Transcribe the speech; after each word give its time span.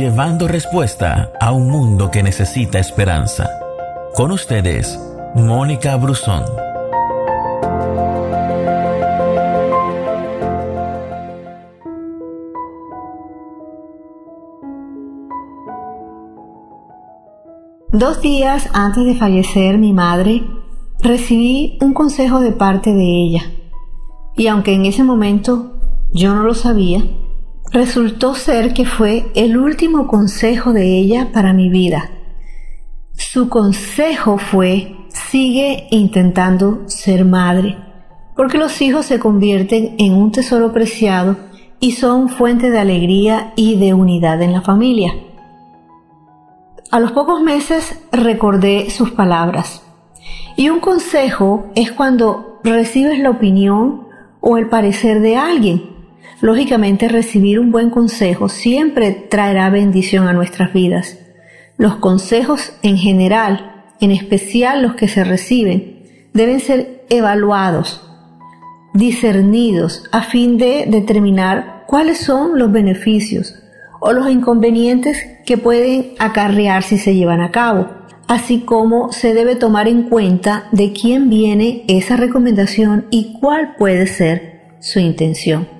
llevando 0.00 0.48
respuesta 0.48 1.30
a 1.38 1.52
un 1.52 1.68
mundo 1.68 2.10
que 2.10 2.22
necesita 2.22 2.78
esperanza. 2.78 3.50
Con 4.14 4.32
ustedes, 4.32 4.98
Mónica 5.34 5.94
Brusón. 5.96 6.42
Dos 17.92 18.22
días 18.22 18.70
antes 18.72 19.04
de 19.04 19.14
fallecer 19.16 19.76
mi 19.76 19.92
madre, 19.92 20.46
recibí 21.00 21.76
un 21.82 21.92
consejo 21.92 22.40
de 22.40 22.52
parte 22.52 22.94
de 22.94 23.04
ella. 23.04 23.42
Y 24.34 24.46
aunque 24.46 24.72
en 24.72 24.86
ese 24.86 25.04
momento 25.04 25.74
yo 26.10 26.34
no 26.34 26.44
lo 26.44 26.54
sabía, 26.54 27.02
resultó 27.72 28.34
ser 28.34 28.74
que 28.74 28.84
fue 28.84 29.30
el 29.34 29.56
último 29.56 30.06
consejo 30.06 30.72
de 30.72 30.98
ella 30.98 31.30
para 31.32 31.52
mi 31.52 31.68
vida. 31.68 32.10
Su 33.12 33.48
consejo 33.48 34.38
fue, 34.38 34.96
sigue 35.08 35.86
intentando 35.90 36.88
ser 36.88 37.24
madre, 37.24 37.76
porque 38.34 38.58
los 38.58 38.80
hijos 38.82 39.06
se 39.06 39.20
convierten 39.20 39.94
en 39.98 40.14
un 40.14 40.32
tesoro 40.32 40.72
preciado 40.72 41.36
y 41.78 41.92
son 41.92 42.28
fuente 42.28 42.70
de 42.70 42.78
alegría 42.78 43.52
y 43.56 43.76
de 43.76 43.94
unidad 43.94 44.42
en 44.42 44.52
la 44.52 44.62
familia. 44.62 45.14
A 46.90 46.98
los 46.98 47.12
pocos 47.12 47.40
meses 47.40 48.00
recordé 48.10 48.90
sus 48.90 49.12
palabras. 49.12 49.84
Y 50.56 50.70
un 50.70 50.80
consejo 50.80 51.66
es 51.76 51.92
cuando 51.92 52.58
recibes 52.64 53.20
la 53.20 53.30
opinión 53.30 54.08
o 54.40 54.58
el 54.58 54.68
parecer 54.68 55.20
de 55.20 55.36
alguien 55.36 55.99
Lógicamente 56.40 57.08
recibir 57.08 57.60
un 57.60 57.70
buen 57.70 57.90
consejo 57.90 58.48
siempre 58.48 59.12
traerá 59.12 59.68
bendición 59.70 60.26
a 60.26 60.32
nuestras 60.32 60.72
vidas. 60.72 61.18
Los 61.76 61.96
consejos 61.96 62.72
en 62.82 62.96
general, 62.96 63.84
en 64.00 64.10
especial 64.10 64.82
los 64.82 64.94
que 64.94 65.08
se 65.08 65.24
reciben, 65.24 66.00
deben 66.32 66.60
ser 66.60 67.04
evaluados, 67.10 68.02
discernidos, 68.94 70.04
a 70.12 70.22
fin 70.22 70.58
de 70.58 70.86
determinar 70.88 71.84
cuáles 71.86 72.18
son 72.18 72.58
los 72.58 72.72
beneficios 72.72 73.54
o 74.00 74.12
los 74.12 74.30
inconvenientes 74.30 75.18
que 75.44 75.58
pueden 75.58 76.14
acarrear 76.18 76.82
si 76.82 76.98
se 76.98 77.14
llevan 77.14 77.40
a 77.40 77.50
cabo, 77.50 77.88
así 78.28 78.60
como 78.60 79.12
se 79.12 79.34
debe 79.34 79.56
tomar 79.56 79.88
en 79.88 80.04
cuenta 80.04 80.68
de 80.72 80.92
quién 80.92 81.28
viene 81.28 81.84
esa 81.88 82.16
recomendación 82.16 83.06
y 83.10 83.38
cuál 83.40 83.74
puede 83.76 84.06
ser 84.06 84.76
su 84.80 85.00
intención. 85.00 85.79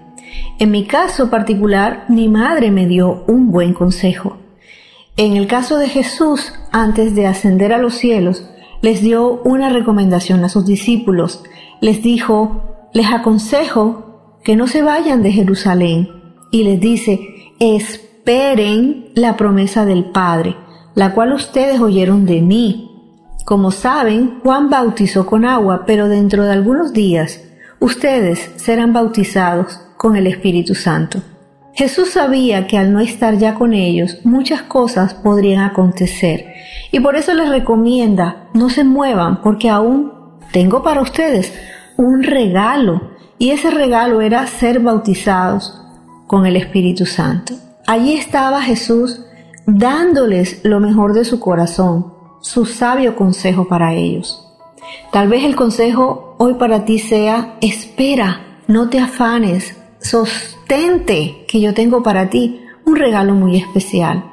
En 0.59 0.71
mi 0.71 0.87
caso 0.87 1.31
particular, 1.31 2.05
mi 2.09 2.29
madre 2.29 2.71
me 2.71 2.87
dio 2.87 3.25
un 3.27 3.51
buen 3.51 3.73
consejo. 3.73 4.37
En 5.17 5.37
el 5.37 5.47
caso 5.47 5.79
de 5.79 5.89
Jesús, 5.89 6.53
antes 6.73 7.15
de 7.15 7.27
ascender 7.27 7.73
a 7.73 7.79
los 7.79 7.95
cielos, 7.95 8.49
les 8.83 9.03
dio 9.03 9.43
una 9.45 9.69
recomendación 9.69 10.45
a 10.45 10.49
sus 10.49 10.67
discípulos. 10.67 11.43
Les 11.81 12.03
dijo, 12.03 12.89
les 12.93 13.07
aconsejo 13.13 14.39
que 14.45 14.57
no 14.57 14.67
se 14.67 14.83
vayan 14.83 15.23
de 15.23 15.33
Jerusalén. 15.33 16.09
Y 16.51 16.65
les 16.65 16.81
dice, 16.81 17.21
esperen 17.59 19.11
la 19.15 19.37
promesa 19.37 19.85
del 19.85 20.07
Padre, 20.07 20.57
la 20.95 21.15
cual 21.15 21.33
ustedes 21.33 21.81
oyeron 21.81 22.27
de 22.27 22.41
mí. 22.41 22.91
Como 23.45 23.71
saben, 23.71 24.41
Juan 24.43 24.71
bautizó 24.71 25.27
con 25.27 25.45
agua, 25.45 25.85
pero 25.87 26.09
dentro 26.09 26.45
de 26.45 26.53
algunos 26.53 26.93
días 26.93 27.43
ustedes 27.79 28.51
serán 28.57 28.93
bautizados 28.93 29.81
con 30.01 30.17
el 30.17 30.27
Espíritu 30.27 30.75
Santo. 30.75 31.21
Jesús 31.75 32.13
sabía 32.13 32.67
que 32.67 32.79
al 32.79 32.91
no 32.91 33.01
estar 33.01 33.37
ya 33.37 33.55
con 33.55 33.75
ellos, 33.75 34.17
muchas 34.25 34.63
cosas 34.63 35.13
podrían 35.13 35.63
acontecer 35.63 36.47
y 36.91 37.01
por 37.01 37.17
eso 37.17 37.35
les 37.35 37.51
recomienda, 37.51 38.49
no 38.55 38.71
se 38.71 38.83
muevan 38.83 39.43
porque 39.43 39.69
aún 39.69 40.11
tengo 40.53 40.83
para 40.83 41.03
ustedes 41.03 41.53
un 41.99 42.23
regalo 42.23 43.11
y 43.37 43.51
ese 43.51 43.71
regalo 43.71 44.23
era 44.23 44.47
ser 44.47 44.81
bautizados 44.81 45.79
con 46.27 46.47
el 46.47 46.57
Espíritu 46.57 47.05
Santo. 47.05 47.53
Allí 47.87 48.15
estaba 48.15 48.63
Jesús 48.63 49.21
dándoles 49.67 50.63
lo 50.65 50.81
mejor 50.81 51.13
de 51.13 51.27
su 51.27 51.41
corazón, 51.41 52.15
su 52.41 52.65
sabio 52.65 53.17
consejo 53.17 53.69
para 53.69 53.93
ellos. 53.93 54.47
Tal 55.13 55.29
vez 55.29 55.45
el 55.45 55.57
consejo 55.57 56.37
hoy 56.39 56.55
para 56.55 56.87
ti 56.87 56.99
sea, 56.99 57.59
espera, 57.61 58.63
no 58.67 58.89
te 58.89 58.99
afanes, 58.99 59.77
sostente 60.01 61.45
que 61.47 61.61
yo 61.61 61.75
tengo 61.75 62.03
para 62.03 62.31
ti 62.31 62.61
un 62.85 62.97
regalo 62.97 63.35
muy 63.35 63.57
especial. 63.57 64.25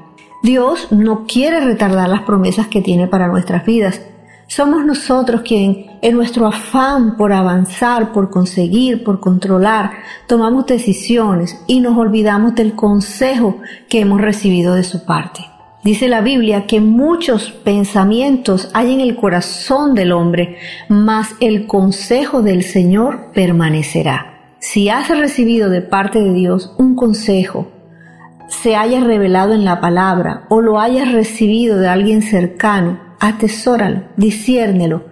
Dios 0.44 0.91
no 0.91 1.25
quiere 1.25 1.59
retardar 1.59 2.09
las 2.09 2.22
promesas 2.22 2.67
que 2.67 2.81
tiene 2.81 3.07
para 3.07 3.28
nuestras 3.28 3.66
vidas. 3.66 4.01
Somos 4.47 4.85
nosotros 4.85 5.41
quien, 5.41 5.97
en 6.01 6.16
nuestro 6.16 6.47
afán 6.47 7.17
por 7.17 7.33
avanzar, 7.33 8.13
por 8.13 8.29
conseguir, 8.29 9.03
por 9.03 9.19
controlar, 9.19 9.91
tomamos 10.25 10.66
decisiones 10.66 11.61
y 11.67 11.81
nos 11.81 11.97
olvidamos 11.97 12.56
del 12.56 12.73
consejo 12.73 13.57
que 13.89 14.00
hemos 14.00 14.22
recibido 14.22 14.73
de 14.75 14.83
su 14.83 15.06
parte. 15.06 15.41
Dice 15.83 16.07
la 16.07 16.22
Biblia 16.22 16.66
que 16.66 16.79
muchos 16.79 17.51
pensamientos 17.51 18.69
hay 18.73 18.94
en 18.94 19.01
el 19.01 19.16
corazón 19.16 19.95
del 19.95 20.11
hombre, 20.11 20.57
mas 20.88 21.35
el 21.39 21.67
consejo 21.67 22.41
del 22.41 22.63
Señor 22.63 23.31
permanecerá 23.33 24.36
si 24.59 24.90
has 24.90 25.09
recibido 25.09 25.69
de 25.69 25.81
parte 25.81 26.19
de 26.19 26.34
Dios 26.34 26.73
un 26.78 26.95
consejo, 26.95 27.68
se 28.47 28.75
haya 28.75 29.01
revelado 29.01 29.53
en 29.53 29.66
la 29.66 29.81
palabra 29.81 30.45
o 30.50 30.62
lo 30.62 30.79
hayas 30.79 31.12
recibido 31.12 31.78
de 31.78 31.88
alguien 31.88 32.22
cercano, 32.22 33.00
atesóralo, 33.19 34.03
disciérnelo. 34.16 35.06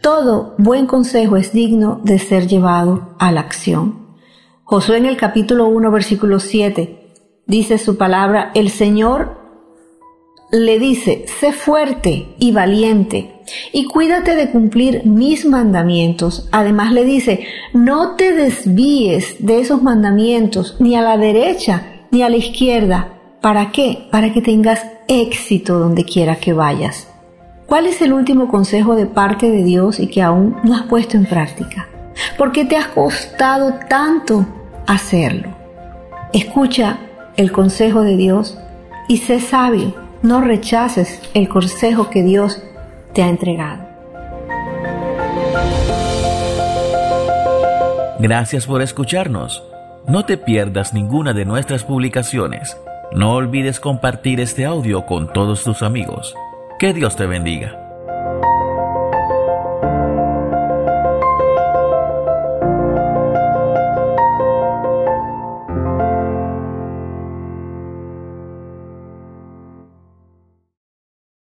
Todo 0.00 0.54
buen 0.58 0.86
consejo 0.86 1.36
es 1.36 1.52
digno 1.52 2.00
de 2.04 2.18
ser 2.18 2.46
llevado 2.46 3.14
a 3.18 3.30
la 3.30 3.40
acción. 3.40 4.16
Josué 4.64 4.98
en 4.98 5.06
el 5.06 5.16
capítulo 5.16 5.66
1, 5.68 5.90
versículo 5.90 6.40
7, 6.40 7.14
dice 7.46 7.78
su 7.78 7.96
palabra, 7.96 8.50
el 8.54 8.70
Señor 8.70 9.37
le 10.50 10.78
dice, 10.78 11.26
sé 11.40 11.52
fuerte 11.52 12.34
y 12.38 12.52
valiente 12.52 13.42
y 13.72 13.84
cuídate 13.84 14.34
de 14.34 14.50
cumplir 14.50 15.04
mis 15.04 15.44
mandamientos. 15.44 16.48
Además 16.52 16.92
le 16.92 17.04
dice, 17.04 17.46
no 17.74 18.16
te 18.16 18.32
desvíes 18.32 19.36
de 19.44 19.60
esos 19.60 19.82
mandamientos 19.82 20.76
ni 20.80 20.96
a 20.96 21.02
la 21.02 21.18
derecha 21.18 21.82
ni 22.10 22.22
a 22.22 22.30
la 22.30 22.36
izquierda. 22.36 23.14
¿Para 23.40 23.70
qué? 23.70 24.08
Para 24.10 24.32
que 24.32 24.42
tengas 24.42 24.84
éxito 25.06 25.78
donde 25.78 26.04
quiera 26.04 26.36
que 26.36 26.52
vayas. 26.52 27.08
¿Cuál 27.66 27.86
es 27.86 28.00
el 28.00 28.14
último 28.14 28.48
consejo 28.48 28.96
de 28.96 29.06
parte 29.06 29.50
de 29.50 29.62
Dios 29.62 30.00
y 30.00 30.08
que 30.08 30.22
aún 30.22 30.56
no 30.64 30.74
has 30.74 30.82
puesto 30.84 31.18
en 31.18 31.26
práctica? 31.26 31.88
¿Por 32.38 32.52
qué 32.52 32.64
te 32.64 32.76
ha 32.76 32.90
costado 32.94 33.74
tanto 33.88 34.46
hacerlo? 34.86 35.54
Escucha 36.32 36.98
el 37.36 37.52
consejo 37.52 38.00
de 38.00 38.16
Dios 38.16 38.58
y 39.06 39.18
sé 39.18 39.40
sabio 39.40 40.07
no 40.22 40.40
rechaces 40.40 41.20
el 41.34 41.48
consejo 41.48 42.10
que 42.10 42.22
Dios 42.22 42.62
te 43.12 43.22
ha 43.22 43.28
entregado. 43.28 43.86
Gracias 48.18 48.66
por 48.66 48.82
escucharnos. 48.82 49.62
No 50.06 50.24
te 50.24 50.36
pierdas 50.38 50.92
ninguna 50.92 51.32
de 51.34 51.44
nuestras 51.44 51.84
publicaciones. 51.84 52.76
No 53.12 53.34
olvides 53.34 53.78
compartir 53.78 54.40
este 54.40 54.64
audio 54.64 55.06
con 55.06 55.32
todos 55.32 55.62
tus 55.62 55.82
amigos. 55.82 56.34
Que 56.78 56.92
Dios 56.92 57.16
te 57.16 57.26
bendiga. 57.26 57.87